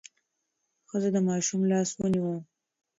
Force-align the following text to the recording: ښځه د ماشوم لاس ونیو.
ښځه 0.89 1.09
د 1.15 1.17
ماشوم 1.27 1.61
لاس 1.71 1.89
ونیو. 1.97 2.33